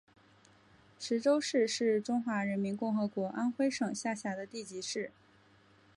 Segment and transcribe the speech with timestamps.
[0.97, 5.11] 池州市是中华人民共和国安徽省下辖的地级市。